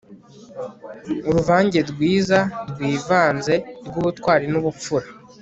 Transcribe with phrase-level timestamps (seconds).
[1.27, 3.53] Uruvange rwiza rwivanze
[3.87, 5.07] rwubutwari nubupfura